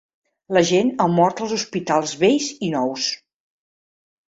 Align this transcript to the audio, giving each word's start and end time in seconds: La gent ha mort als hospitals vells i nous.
La 0.55 0.63
gent 0.69 0.89
ha 1.03 1.07
mort 1.17 1.43
als 1.45 1.53
hospitals 1.59 2.15
vells 2.25 2.51
i 2.71 2.73
nous. 2.79 3.13